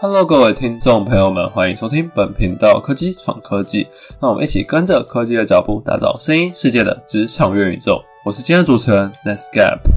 [0.00, 3.84] Hello，各位听众朋友们，欢迎收听本频道科技闯科技。
[4.20, 8.00] 让我们一起跟着科技的脚步，打造声音世界的职场元宇宙。
[8.24, 9.90] 我是今天的主持人 n e t s c a p。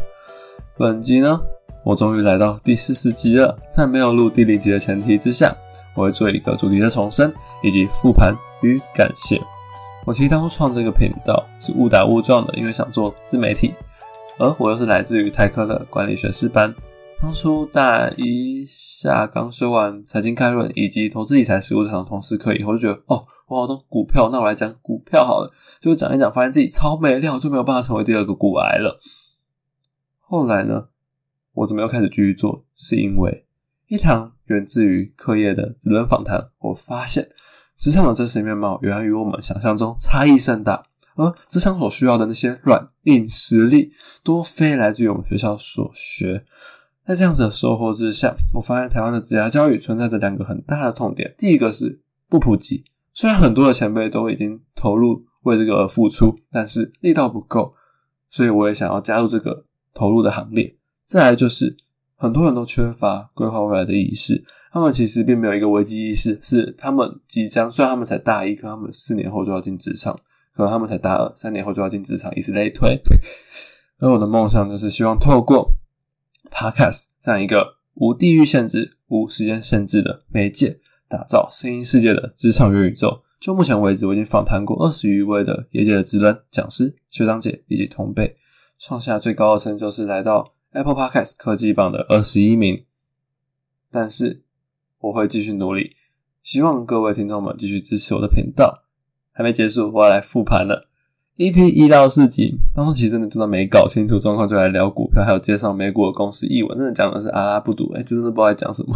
[0.76, 1.40] 本集呢，
[1.84, 3.56] 我终于来到第四十集了。
[3.70, 5.56] 在没有录第零集的前提之下，
[5.94, 7.32] 我会做一个主题的重生，
[7.62, 9.40] 以及复盘与感谢。
[10.08, 13.72] 我其实当初创这个频道是误打误撞的，因为想做自媒体，
[14.40, 16.74] 而我又是来自于泰科的管理学士班。
[17.22, 25.54] 当初大一下刚修完财经概论以及投资理财实务这堂通识课以后，就觉得哦，我好多股票，那我来讲股票好了。
[25.80, 29.00] 就讲一讲，发现自己超没料，就没有办法成为第二个股癌了。
[30.20, 30.88] 后来呢，
[31.54, 32.66] 我怎么又开始继续做？
[32.76, 33.46] 是因为
[33.88, 37.30] 一堂源自于课业的职能访谈，我发现
[37.78, 40.84] 职场的真实面貌原来与我们想象中差异甚大，
[41.16, 46.44] 而职场所需要的那些软硬实力，多非来自于我们学校所学。
[47.12, 51.36] 在这样子的收获之下，我发现台湾的职业教育存在着两个很大的痛点。
[51.38, 52.00] 第一个是
[52.30, 57.74] 不普及，虽然很多的前辈都已经投入为这个而付出，但是力道不够，
[58.30, 60.74] 所以我也想要加入这个投入的行列。
[61.06, 61.76] 再来就是
[62.16, 70.18] 很多人都缺乏规划未来的意识，他们其实并没有一个危机意识，是他们即将虽然他们才大一，可他们四年后就要进职场，
[70.56, 72.98] 可能他们才大二，三年后就要进职场，以此类推。
[74.00, 75.70] 而我的梦想就是希望透过。
[76.52, 83.24] Podcast 这样一个无地域限制、无时间限制的媒介，打造声音世界的职场元宇宙。
[83.40, 88.38] 就目前为止，我已经访谈过二十余位的业界的职人、讲师、学长姐以及同辈，
[88.78, 92.86] 创下最高的成就是来到 Apple Podcast 科技榜的二十一名。
[93.90, 94.44] 但是
[95.00, 95.96] 我会继续努力，
[96.44, 98.84] 希望各位听众们继续支持我的频道。
[99.32, 100.91] 还没结束，我要来复盘了。
[101.42, 108.94] EP 一到四集，当初其实真的真的没搞清楚状况，就来聊股票，还有介绍美股的公司译文，真的讲的是阿拉不读，哎，真的不知道在讲什么。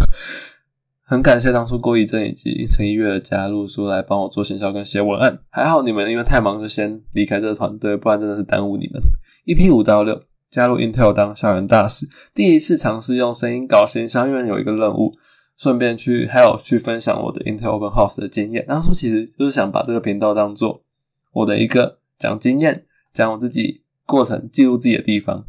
[1.02, 5.40] 很感谢当初郭义正以及陈一月的加入，说来帮我做行销跟写文案。
[5.50, 9.02] 还好你们因为太忙就先离开这个团队，不然真的是耽误你们。
[9.48, 10.22] EP 五到六
[10.52, 12.06] 加入 Intel 当校园大使，
[12.36, 15.12] 第一次尝试用声音搞行销，因为有一个任务，
[15.58, 18.64] 顺便去还有去分享我的 Intel Open House 的经验。
[18.68, 20.84] 当初其实就是想把这个频道当做
[21.34, 21.98] 我的一个。
[22.18, 25.46] 讲经验，讲我自己过程，记录自己的地方。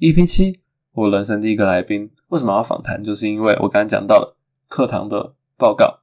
[0.00, 0.60] EP 七，
[0.92, 3.02] 我人生第一个来宾，为什么要访谈？
[3.02, 4.36] 就是因为我刚刚讲到了
[4.68, 6.00] 课堂的报告，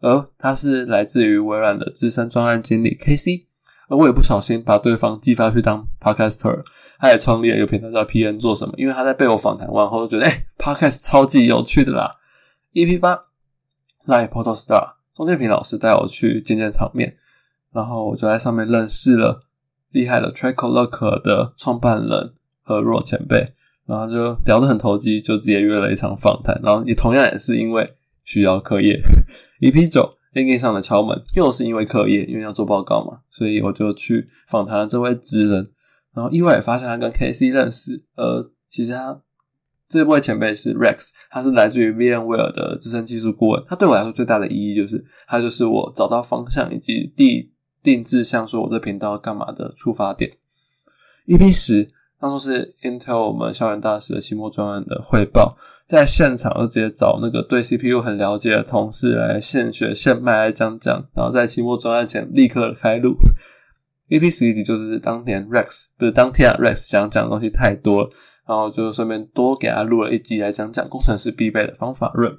[0.00, 3.44] 而他是来自于微软的资深专案经理 KC，
[3.88, 6.64] 而我也不小心把对方寄发去当 Podcaster，
[6.98, 8.74] 他也创立了一个频道叫 PN 做什么？
[8.78, 12.16] 因为他在被我访谈完后，觉得哎，Podcast 超级有趣的啦。
[12.72, 13.26] EP 八，
[14.06, 17.16] 来 Photo Star 钟建平老师带我去见见场面。
[17.74, 19.42] 然后我就在上面认识了
[19.90, 23.52] 厉害的 Tracolook 的创办人和若前辈，
[23.84, 26.58] 然后就聊得很投机，就直接约了一场访谈。
[26.62, 27.92] 然后也同样也是因为
[28.22, 29.02] 需要课业
[29.60, 35.72] ，EP 九 LinkedIn 上的敲门又是因为课业，因为要做报告嘛，所以我就去访谈了这位职人。
[36.14, 39.20] 然后意外也发现他跟 KC 认识，呃，其实他
[39.88, 43.64] 这位前辈是 Rex，他是来自于 VMware 的资深技术顾问。
[43.66, 47.52] 他对我来说最大的意义就是，他就是我找到方向以及第。
[47.84, 50.32] 定制像说我这频道干嘛的出发点。
[51.26, 55.56] EP 十当初是 Intel 我们校园大使的期末专案的汇报，
[55.86, 63.14] 在现场就直接找那个对 CPU 很了解的同事来现学现卖来讲讲，然后在期末专案前立刻开录。
[64.08, 68.10] EP 十一集就是当年 Rex 不是当天 Rex 想讲的东西太多了，
[68.48, 72.34] 然后就顺便多给他录了一集来讲讲工程师必备的方法论。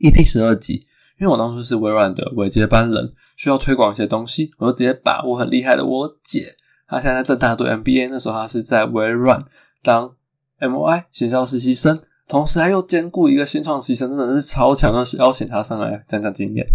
[0.00, 0.86] EP 十二集。
[1.20, 6.56] 因为我当初是微软的尾接班人，需要推广一些东西，我就直接把我很厉害的我姐，
[6.88, 9.44] 她现在在正大读 MBA，那时候她是在微软
[9.82, 10.12] 当
[10.58, 16.66] MOI 行销实习生，同时还又兼顾一个新创实习生，真的是超强，的邀请她上来讲讲经验。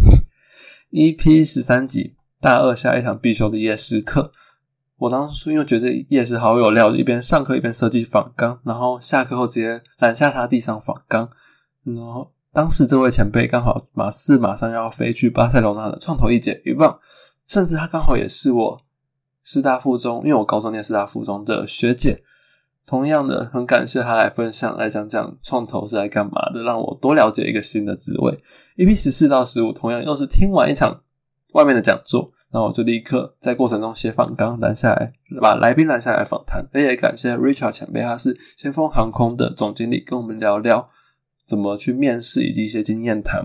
[0.91, 4.31] EP 十三集大二下一堂必修的夜市课，
[4.97, 11.29] 我当初因为觉得夜市好有料，一边上课一边设计仿纲，然后下课后直接揽下他地上仿纲，
[11.83, 12.31] 然后。
[12.51, 16.99] 当时这位前辈刚好马是马上要飞去巴塞罗那的创投一姐一棒，
[17.47, 18.81] 甚至他刚好也是我
[19.43, 22.23] 师大附中，因为我高中念师大附中的学姐。
[22.85, 28.35] 同样的，很感谢他来分享，来讲讲创投是来干嘛的，让我多了解一个新的职位。
[28.77, 30.99] EP 十四到十五，同样又是听完一场
[31.53, 36.67] 外面的讲座，然后我就立刻在过程中写访纲拦下来，把来宾拦下来访谈。
[36.73, 40.89] 也感谢 Richard 前辈，他是先锋航空的总经理，跟我们聊聊。
[41.49, 43.43] 怎么去面试以及一些经验谈。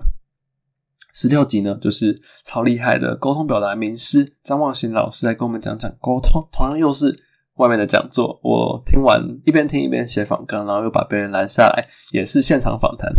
[1.15, 7.19] 十六集呢，就是超厉害的沟通表达名师张望行老师来跟我们讲讲沟通，同样又是
[7.55, 8.41] 外面的讲座。
[8.43, 13.13] 我听完一边听一边写访纲，然后又把别人拦下来，也是现场访谈。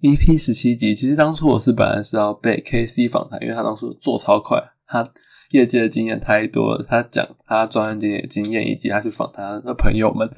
[0.00, 5.08] EP 十七集，其实当初我是本来是要被 KC 访谈，因为他当初做超快，他
[5.50, 10.28] 业界的经验太多了，他讲他专业经验经验以及他去访谈的朋友们，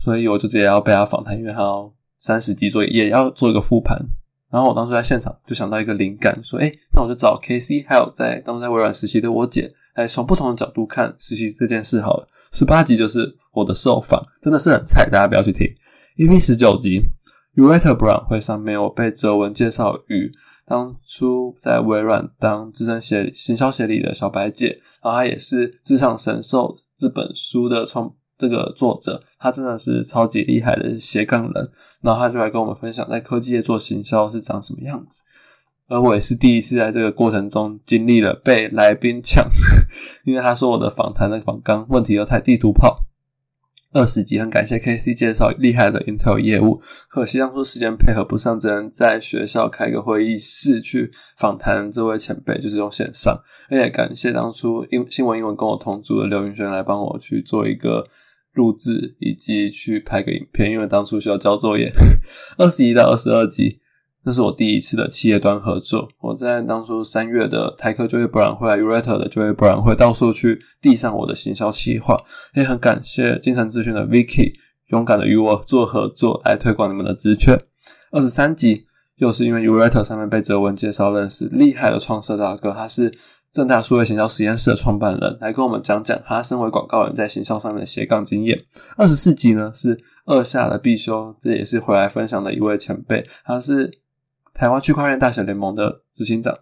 [0.00, 1.92] 所以我就直接要被他访谈，因为他要
[2.22, 3.98] 三十集左右也要做一个复盘。
[4.48, 15.66] 然后我当时在现场就想到一个灵感，说：“哎，那我就找 KC，还有在当时在微软实习的我姐，来从不同的角度看实习这件事好了。”十八集就是我的受访，真的是很菜，大家不要去听。
[16.16, 17.02] EP 十九集。
[17.54, 20.32] u r e t a Brown 会上面我被哲文介绍与
[20.64, 31.70] 当初在微软当资深协行销协理的小白姐，然后她也是《职场神兽》这本书的创这个作者，他真的是超级厉害的斜杠人，
[32.00, 35.22] 然后他就来跟我们分享在科技业做行销是长什么样子，
[35.88, 39.48] 而我也是第一次在这个过程中经历了被来宾抢，
[40.24, 43.04] 因为他说我的访谈的访纲问题又太地图炮。
[43.94, 46.80] 二十集，很感谢 K C 介绍厉害的 Intel 业务，
[47.10, 53.38] 可惜当初时间配合不上，只能在学校开个会议室去访谈这位前辈，就是用线上。
[53.68, 58.08] 而且感谢当初英新闻英文跟我同组的刘云轩来帮我去做一个
[58.54, 61.92] 录制，以及去拍个影片，因为当初需要交作业。
[62.58, 63.80] 二十一到二十二集。
[64.24, 66.08] 那是我第一次的企业端合作。
[66.20, 72.16] 我在当初三月的台科就业博览会、u r e t a 的就业博览会，到处去递上我的行销企划。
[72.54, 74.52] 也很感谢金城资讯的 Vicky
[74.90, 77.58] 勇敢的与我做合作，来推广你们的职缺。
[78.12, 83.12] 二十三集又是因为 u r e t a 上面被泽文介绍认识厉害的创设大哥，他是
[83.52, 88.64] 正大数位行销实验室的创办人，来跟我们讲讲他身为广告人在行销上的斜杠经验。
[88.96, 93.98] 二十四集呢是二下的必修，这也是回来分享的一位前辈，他是。
[94.54, 96.54] 台湾区块链大学联盟的执行长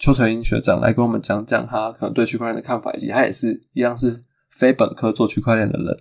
[0.00, 4.20] 邱纯英学长来跟我们讲讲他可能对区块链的看法，以及他也是一样是
[4.50, 5.96] 非本科做区块链的人。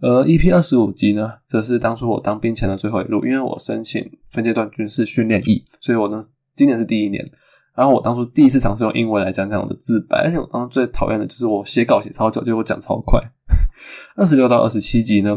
[0.00, 6.20] 而 EP 二十五集呢，则是当初我当兵前的最后一路，因为我申请分阶段军事训练役，所以我呢
[6.56, 7.30] 今年是第一年。
[7.74, 13.20] 然后我当初第一次尝试用英文来讲讲我的自白，而且我当时最讨厌的就是我写稿写超久，结果讲超快。
[14.16, 15.36] 二十六到二十七集呢？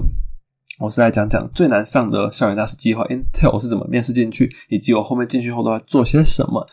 [0.79, 6.67] 我是来讲讲最难上的校园大使计划，Intel 是怎么面试进去，以及我后面进去后都要做些什么。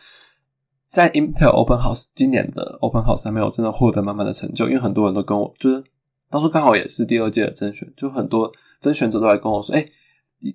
[0.87, 5.81] 在 Intel Open House 今年的 Open House 上面，我真的获得满满的成就，因为很多人都跟我，就是
[6.29, 9.85] 当初刚好也是第二届的甄选，就很多甄选者都来跟我说，哎，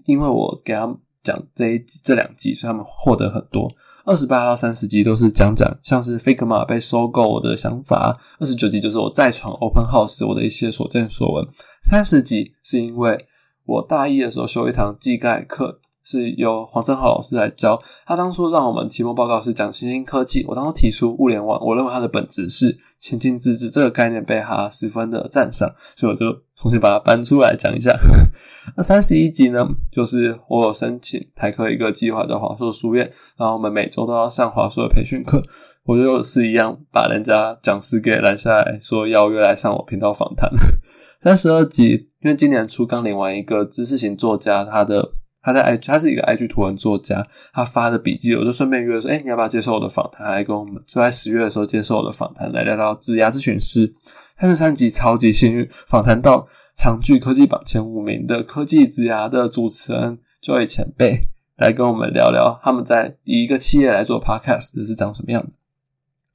[0.05, 3.73] 因为我给他们讲这一集、这两集，所以他们获得很多。
[4.07, 11.47] 二十八到三十集都是讲讲像是 Figma 被收购的想法，二十九集就是我再闯 Open House 我的一些所见所闻，
[11.83, 13.27] 三十集是因为。
[13.69, 17.79] 我大一的时候修一堂技概课，是由黄正浩老师来教。
[18.07, 27.93] 他当初让我们期末报告是讲新兴科技，我当初提出物联网，我认为它的本质是前进自治这个概念被他十分的赞赏，所以我就重新把它搬出来讲一下。
[28.77, 35.43] 那三十一集呢，就是我有申请台科一个计划叫华硕书院，然后我们每周都要上华硕的培训课，
[35.85, 40.49] 我就是一样把人家讲师给拦下来说邀约来上我频道访谈。
[41.21, 45.13] 三十二集，因为今年初刚领完一个知识型作家，他的
[45.47, 50.27] 他在 i 他是一个 IG 图文作家，他发的笔记，我就顺便约说，哎，你要不要接受我的访谈？
[50.27, 53.95] 来跟我们就在十月的时候接受我的访谈，来聊聊职涯咨询师。
[54.37, 61.29] 三十三集超级幸运，访谈到长剧科技榜前五名的科技职涯的主持人 Joy 前辈，
[61.59, 65.59] 来跟我们聊聊他们在以一个企业来做 Podcast 是长什么样子。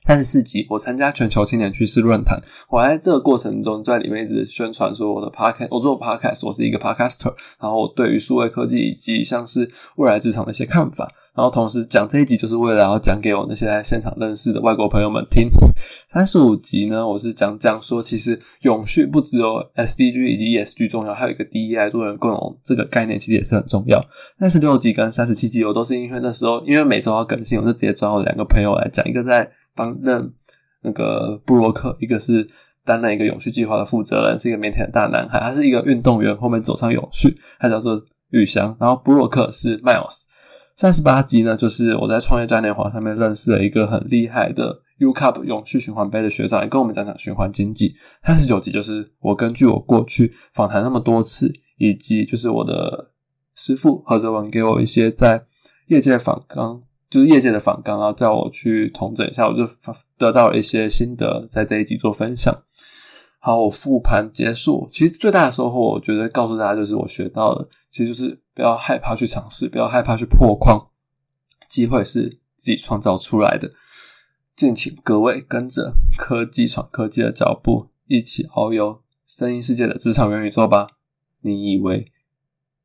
[0.07, 2.41] 三十四集，我参加全球青年趋势论坛。
[2.69, 7.31] 我在这个过程中，在里面一直宣传说我的 podcast，我做 podcast，我是一个 podcaster。
[7.61, 11.07] 然后我对于数位科技以及像是未来职场的一些看法。
[11.35, 15.47] 然后同时讲这一集，就是为了要讲给我那些在现场认识的外国朋友们听。
[16.07, 24.03] 三十五集呢，我是讲讲说，其实永续不只有 SDG 以及 ESG 重要，还有一个 DEI 多元共融这个概念，其实也是很重要。
[24.39, 29.49] 三十六集跟三十七集，我都是因为那时候因为每周要更新，我就直接找我两个朋友来讲，一个在。
[29.75, 30.33] 担任
[30.83, 32.49] 那个布洛克，一个是
[32.83, 38.75] 担任一个永续计划的负责人，是一个腼腆的大男孩，他是一个运动员，后面走上永续，他叫做玉香。
[38.79, 40.25] 然后布洛克是 Miles。
[40.75, 47.93] 三十八集呢，就是我在创业嘉年华上面认识了一个很厉害的 U Cup 永续循环杯的学长，来跟我们讲讲循环经济。
[48.23, 53.11] 三十九集就是我根据我过去访谈那么多次，以及就是我的
[53.55, 55.43] 师傅何泽文给我一些在
[55.87, 56.81] 业界访刚。
[57.11, 59.69] 就是业界的访纲，然后叫我去统整一下，我就
[60.17, 62.63] 得到了一些心得，在这一集做分享。
[63.37, 70.87] 好，我复盘结束，其实最大的收获，我觉得告诉大家就是我学到的，其实就是不要害怕去尝试，不要害怕去破框，
[71.67, 73.73] 机会是自己创造出来的。
[74.55, 80.87] 敬请各位跟着科技闯科技的脚步，一起遨游声音世界的职场元宇宙吧。
[81.41, 82.09] 你以为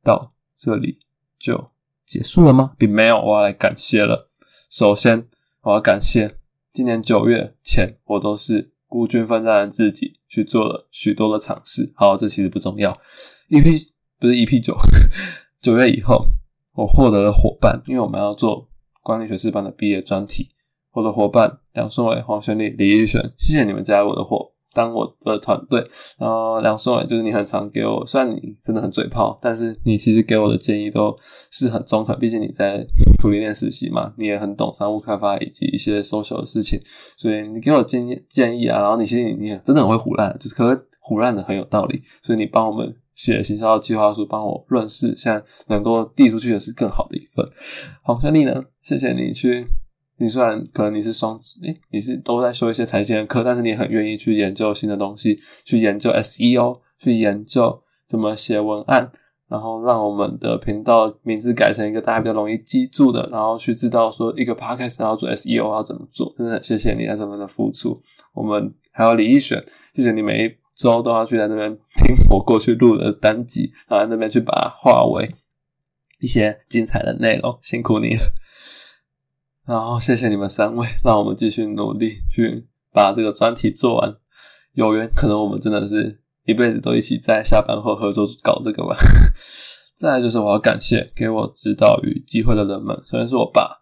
[0.03, 0.99] 到这里
[1.39, 1.76] 就？
[2.07, 2.71] 结束了吗？
[2.77, 4.31] 并没有，我要来感谢了。
[4.69, 5.27] 首先，
[5.61, 6.37] 我要感谢
[6.71, 11.91] 今年九月前，我都是孤军奋战的自己去做了许多的尝试。
[11.95, 12.97] 好，这其实不重要。
[13.49, 13.87] EP
[14.19, 14.75] 不是 EP 九，
[15.61, 16.27] 九月以后，
[16.75, 18.69] 我获得了伙伴，因为我们要做
[19.03, 20.51] 管理学士班的毕业专题。
[20.93, 24.53] 我的伙伴梁顺伟、黄轩丽、李玉璇，谢谢你们加入我的伙。
[24.77, 25.79] 当我的团队，
[26.19, 31.17] 然后梁松伟就是你很常给我，虽然你真的很嘴炮，但是你其实给我的建议都
[31.49, 32.15] 是很中肯。
[32.19, 32.85] 毕竟你在
[33.19, 36.79] 土力链实习嘛，你也很懂商务开发以及一些 social 的事情，
[37.17, 47.43] 所以你给我建议建议啊，然后你其实你也真的很会胡乱，就是可是胡乱的很有道理，所以你帮我们写行销计划书，帮我论事，现在能够递出去的是更好的一份。
[48.03, 49.65] 黄轩丽呢，谢谢你去。
[50.19, 59.11] 你虽然可能你是双诶，你是都在修一些财经的课，但是你很愿意去研究新的东西，去研究 SEO，去研究怎么写文案，
[59.47, 67.99] 然后让我们的频道名字改成一个大家比较容易记住的，然后去知道说一个 podcast 要做 SEO 要怎么做，真的谢谢你在这边的付出。
[68.33, 69.63] 我们还有李一选，
[69.95, 75.31] 谢谢你每一周都要去在那边听我过去录的单集，然后那边去把它化为
[76.19, 78.21] 一些精彩的内容，辛苦你了。
[79.67, 84.15] 然后谢谢你们三位，让我们继续努力去把这个专题做完。
[84.73, 88.95] 有缘可能我们真的是一辈子都一起在下班后合作搞这个吧。
[89.97, 93.81] 再来就是我要感谢给我指导与机会的人们，首先是我爸，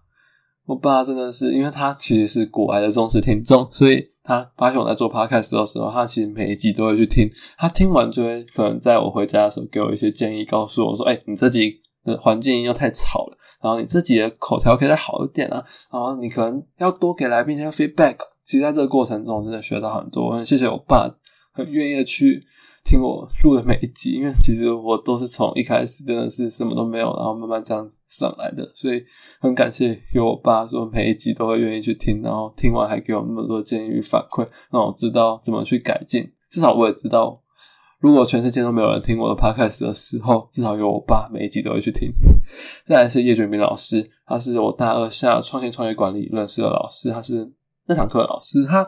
[0.65, 7.29] 我爸真的是因为他其实是国外的忠实听众，所以他发现我在做 podcast 的时候，他其实每一集都会去听。
[7.59, 15.55] 他听完就会可能在我回家的时候给我一些建议，告诉我说：“哎，你这集的环境音又太吵了。”然后你自己的口条可以再好一点啊，
[15.91, 18.15] 然后你可能要多给来宾一些 feedback。
[18.43, 20.35] 其实在这个过程中，真的学到很多。
[20.35, 21.09] 很谢谢我爸，
[21.51, 22.43] 很愿意的去
[22.83, 28.71] 听我录的每一集，因为其实我都是从一开始真的是什么都没有，然后慢慢这样子上来的。
[28.75, 29.03] 所以
[29.39, 36.31] 很感谢有我爸，说每一集都会愿意去听，然后听完还给我那么多建议与反馈，让我知道怎么去改进。
[36.51, 37.41] 至少我也知道。
[38.05, 42.11] 如果全世界都没有人听我的 podcast 的时候，至少有我爸每一集都会去听。
[42.85, 47.51] 再来是叶俊明老师，他是我大二下创新创业管理认识的老师，他是
[47.87, 48.63] 那堂课的老师。
[48.63, 48.87] 他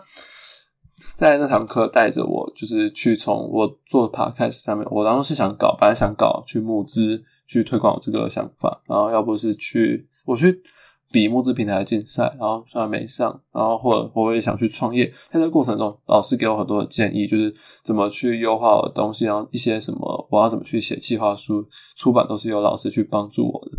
[1.16, 10.62] 在那堂课带着我，就是去从我做 podcast 上面，我当时是想搞，本来想搞去募资，去推广我这个想法，然后要不是去我去。
[11.10, 23.78] 比募资平台竞赛，然后虽然没上，然后或者我也想去创业，在这过程中，老师给我很多的建议，就是怎么去优化我的东西，然后一些什么我要怎么去写计划书、出版，都是由老师去帮助我的。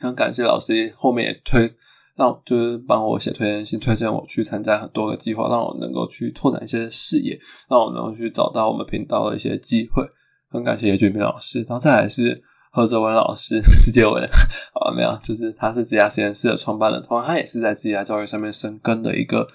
[0.00, 1.72] 很感谢老师，后面也推
[2.16, 7.38] 让就是帮我写推荐信，推荐我去参加很多个计划，让我能够去拓展一些视野，
[7.70, 10.04] 让我能够去找到我们频道的一些机会。
[10.48, 12.42] 很感谢叶俊明老师，然后再来是。
[12.74, 19.46] 何泽文老师， 世界文，啊，没有，就是他是职涯实验室的创办人，同时他也是在职涯教育上面深耕的一个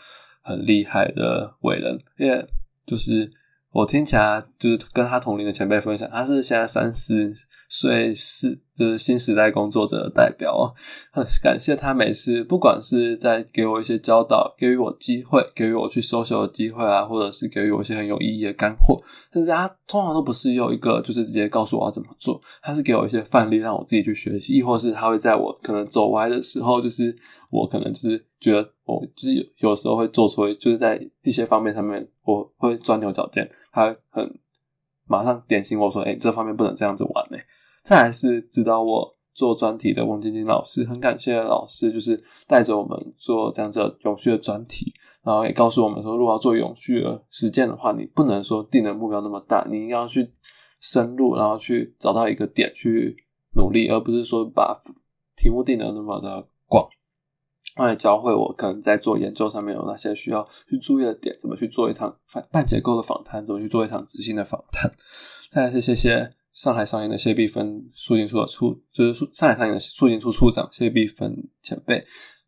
[0.42, 2.48] 很厉害的伟人，也
[2.88, 3.30] 就是。
[3.72, 7.32] 我听起来就是跟他同龄的前辈分享，他是现在三十
[7.70, 10.74] 岁，是就是新时代工作者的代表哦。
[11.12, 19.00] 很感谢他每次不管是在给我一些教导，给予我机会，给予我去收修的机会啊，或者是给予我一些很有意义的干货，
[19.32, 27.16] 但是他通常都不是有一个就是直接告诉我要怎么做，他是给我一些范例让我自己去学习，亦或是他会在我可能走歪的时候，就是
[27.52, 33.48] 我可能就是觉得我就是有有时候会做错，就是在一些方面上面我会钻牛角尖。
[33.72, 34.40] 他很
[35.08, 37.44] 马上点醒我说：“哎，这方面不能这样子玩嘞。”
[37.84, 50.32] 再来是指导我做专题的翁晶晶老师，很感谢老师，就是带着我们做这样子永续的专题，然后也告诉我们说，如果要做永续的实践的话，你不能说定的目标那么大，你要去
[50.82, 53.16] 深入，然后去找到一个点去
[53.56, 54.80] 努力，而不是说把
[55.36, 56.46] 题目定的那么的。
[57.80, 62.14] 他也教会我，可能在做研究上面有哪些需要去注意的点，怎么去做一场
[62.52, 64.92] 半结构的访谈，怎么去做一场执行的访谈。
[65.50, 72.06] 再来是谢谢上海商业的谢碧芬促进处的处，就是上海商业的促进处处长谢碧芬前辈，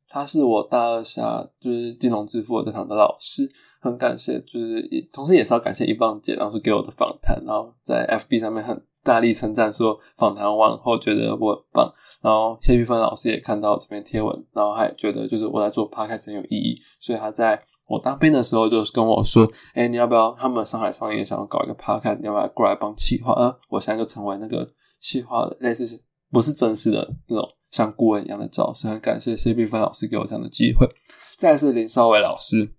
[0.09, 11.93] 他是我大二下就是金融支付这堂的老师，很感谢，就是同时也是要感谢一棒姐当时给我的访谈，然后在 FB 上面很大力称赞说访谈完后觉得我很棒。
[12.21, 20.31] 然后谢玉芬老师也看到这篇贴文，然后他也觉得就是我在做 podcast 很有意义，所以他在我当兵的时候就是跟我说：“哎，你要不要？
[20.39, 24.65] 他们上海商业想要搞一个 podcast，你要不要过来帮企划？”呃，我现在就成为那个
[24.99, 25.99] 企划的，类似是
[26.31, 28.87] 不是正式的那种像顾问一样的角色。
[28.87, 30.87] 很感谢谢玉芬老师给我这样的机会。
[31.35, 32.71] 再是林少伟老师，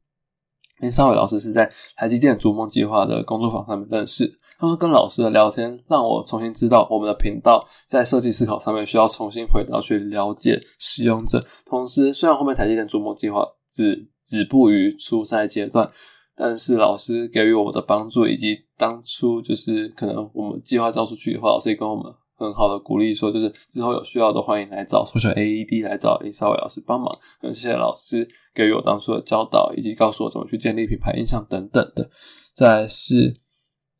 [0.80, 4.38] 林少伟老师是在台积电逐梦计划的工作坊上面认识。
[4.62, 11.44] 他说跟老师的聊天让我重新知道我们的频道在设计思考上面需要重新回到去了解使用者。
[11.66, 15.90] 同时，虽然后面台积电逐梦计划只止步于初赛阶段，
[16.36, 22.04] 但是老师给予我的帮助以及当初就是可能我们计划交出去的话，老师也跟我们。
[22.34, 27.16] 很好的鼓励，说就是之后有需要的欢迎来找数学 AED 来找林少伟老师帮忙。
[27.40, 32.10] 很谢谢老师给予我当初的教导，以及告诉我怎么去建立品牌印象等等的。
[32.52, 33.41] 再是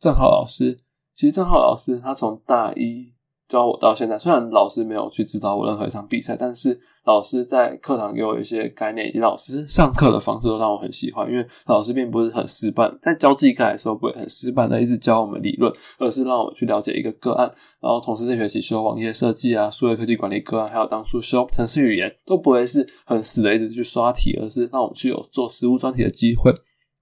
[0.03, 0.81] 郑浩老师，
[1.15, 3.13] 其实郑浩老师他从大一。
[3.49, 11.31] 教我到现在，虽然老师没有去指导我任何一场比赛，但是老师在课堂给我一些概念，以及老师上课的方式都让我很喜欢。
[11.31, 17.47] 因为老师并不是很死板，在教技概的时候不会很死板的一直教我们理论，而是让我们去了解一个个案。
[17.79, 26.51] 然后同时这学期修网页设计啊、数位科技管理个案，还有当初修程式语言，都不会是很死的一直去刷题，而是让我们去有做实物专题的机会。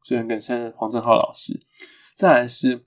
[0.04, 1.60] 所以很感谢黄正浩老师。
[2.16, 2.86] 再来是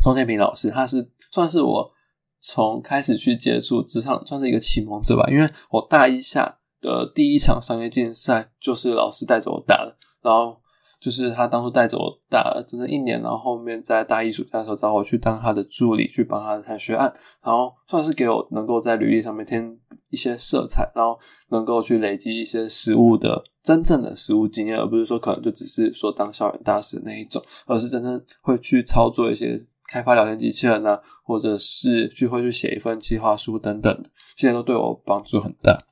[0.00, 1.92] 钟建平老师，他是算是我。
[2.40, 5.28] 从开始去接触职场，算是一个启蒙者吧。
[5.28, 9.96] 因为我大一下的第一场商业竞赛，就是老师带着我打的。
[10.22, 10.56] 然后
[11.00, 17.12] 就是他当初带着我打了整整一年，然后后面在大一暑假的时候找我去当他的助理，去帮他的谈学案，
[17.42, 19.76] 然后算是给我能够在履历上面添
[20.08, 29.66] 一些色彩，然后能够去累积一些实物的真正的实物经验，而不是说可能就只是说当校园大使那一种，而是真正会去操作一些。
[29.88, 34.04] 开发聊天机器人啊，或者是去会去写一份计划书等等，
[34.36, 35.86] 现在都对我帮助很大。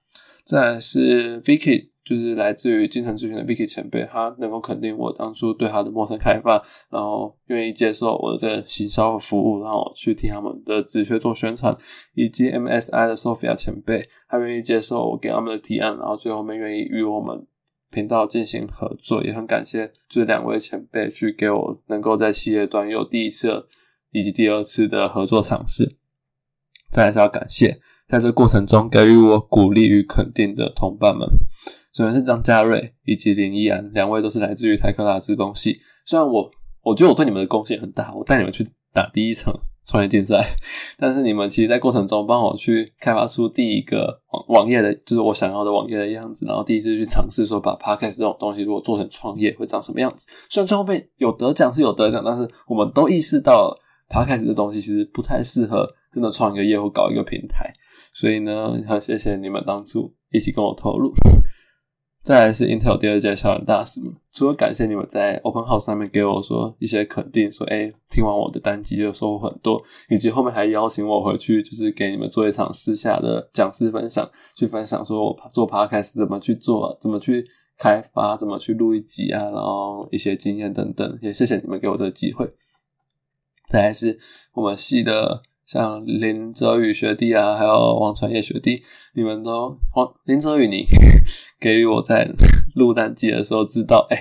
[0.45, 11.77] 再是 Vicky，就是来自于精神咨询的 Vicky 前辈，他能够肯定我当初对他的陌生开发，然后愿意接受我的这个行销服务，然后去替他们的职缺做宣传，
[12.15, 17.45] 以及 MSI 的 Sophia 前辈，他愿意接受我给他们的提案，然后最后面愿意与我们
[17.91, 23.67] 频道进行合作，也很感谢这两位前辈去给我能够在企业端有第一次。
[24.17, 25.99] 以及第二次的合作尝试，
[26.91, 31.29] 再来是要感谢在这过程中给予我鼓励与肯定的同伴们。
[31.93, 35.81] 首先是张嘉瑞以及林依安，两位都是来自于台科大资工系。
[36.07, 36.51] 虽然我
[36.83, 39.53] 我觉得我对你们的贡献很大，我带你们去打第一场
[39.87, 40.57] 创业竞赛，
[40.99, 46.47] 但是你们其实，在过程中帮我去开发出第一个网网页的，就是我想要的网页的样子。
[46.47, 50.27] 然后第一次去尝试说，把 podcast 这种东西如果做成创业会长什么样子。
[50.49, 53.53] 虽然最后面有得奖是有得奖，但是我们都意识到。
[53.53, 53.83] 了
[54.25, 57.73] 开始的东西其实不太适合真的创一个业或搞一个平台，
[58.13, 61.13] 所以呢，很谢谢你们当初一起跟我投入。
[62.23, 77.47] 再来是 Intel 第二届校园大使们，除了感谢你们在 Open House 上面给我说一些肯定，说哎，听完我的单集就收获很多，以及后面还邀请我回去，就是给你们做一场私下的讲师分享，去分享说我做 Podcast 怎么去做，怎么去
[77.79, 82.45] 开发，怎么去录一集啊，然后一些经验等等，也谢谢你们给我这个机会。
[83.67, 84.17] 再来是
[84.55, 88.81] 我们系的，像林哲宇学弟啊，还有王传业学弟，
[89.15, 90.85] 你们都王林哲宇，你
[91.59, 92.31] 给予我在
[92.77, 94.17] 录单机的时候知道，哎，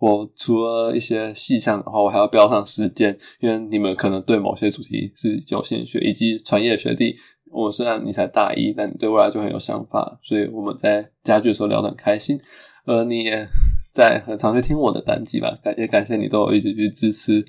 [0.00, 7.14] 我除了一些细项的话，我还要标上时间，因为你们可能对某些主题是有兴趣，以及传业学弟，
[7.52, 12.40] 我虽然你才大一，但你对未来就很有想法，所以我们在家具的时候聊得很开心，
[12.86, 13.46] 而你也
[13.92, 17.44] 在很常去听我的单机吧，感也感谢你都有一直去支持。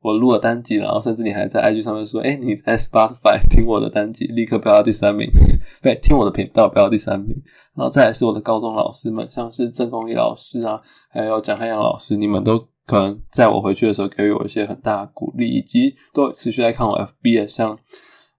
[0.00, 5.28] 我录了单集，然后甚至你还在 IG 上面说：“哎，你在 Spotify 听我的单集，立刻飙到第三名。”
[5.82, 7.34] 对，听我的频道飙到第三名。
[7.74, 10.80] 然后再来是我的高中老师们，像是郑公益老师啊，
[11.10, 17.76] 还有蒋汉阳老师，你们都可能在我回去的时候给予我一些很大的鼓励，以及都持续在看我 FB 的，像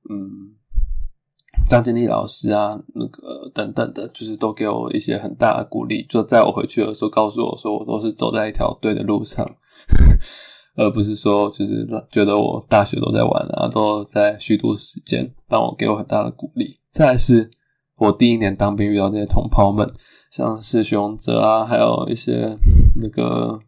[0.09, 0.55] 嗯
[1.67, 9.45] 张建立老师啊，那个等等的，就是都给我一些很大的鼓励，就在我回去的时候告诉我说，我都是走在一条对的路上。
[10.77, 16.77] 而不是说，就是觉得我大学都在玩啊，都在虚度时间，让我给我很大的鼓励。
[16.91, 17.49] 再来是
[17.97, 19.91] 我第一年当兵遇到那些同胞们，
[20.31, 22.55] 像是徐永哲啊，还有一些
[23.01, 23.59] 那个，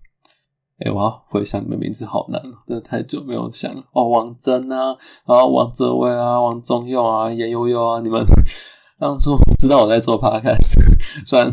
[0.78, 4.96] 哎，我要回想你们名字好难，真的太久没有想了哦，王真啊，
[5.26, 8.24] 然后王泽威啊，王宗佑啊，严悠悠啊，你们
[9.00, 10.76] 当初知道我在做 podcast，
[11.26, 11.50] 虽然。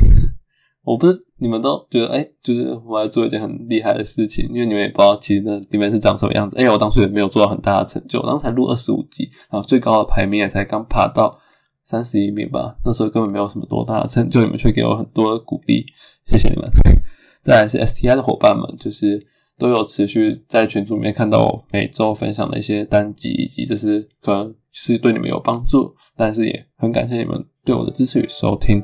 [0.86, 6.56] 我不是你们都觉得哎，就是我在做一件很厉害的事情，因为你们也不知道其实那里面是长什么样子。
[6.56, 11.36] 哎，我当初也没有做到很大的成就，当时才录二十五集，然后最高的排名也才刚爬到
[11.82, 12.76] 三十一名吧。
[12.84, 15.84] 那时候根本没有什么多大的成就，你们却给我很多的鼓励，
[16.30, 16.70] 谢谢你们。
[17.42, 19.20] 再来是 STI 的伙伴们，就是
[19.58, 28.80] 都有持续在群组里面看到我每周分享的一些单集，以及这是可能是对你们有帮助，但是也很感谢你们对我的支持与收听。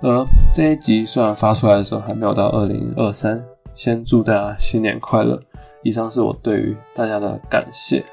[0.00, 3.42] 而，这一集虽然发出来的时候还没有到二零二三，
[3.74, 5.38] 先祝大家新年快乐！
[5.82, 8.04] 以上是我对于大家的感谢。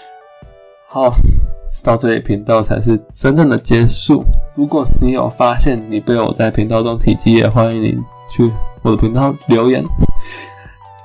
[0.88, 1.12] 好，
[1.84, 4.24] 到这里频道才是真正的结束。
[4.54, 7.98] 如果你有发现你被我在频道中提及，也欢迎你
[8.30, 8.50] 去
[8.82, 9.84] 我的频道留言，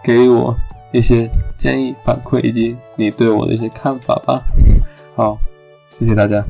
[0.04, 0.56] 给我
[0.92, 4.42] 一些建议反馈以及你对我的一些看法吧。
[5.16, 5.38] 好，
[6.00, 6.44] 谢谢大家。